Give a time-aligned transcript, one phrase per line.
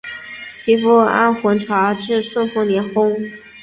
[0.57, 3.31] 其父按浑察至顺元年薨。